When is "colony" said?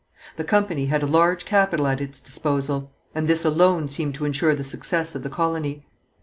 5.29-5.85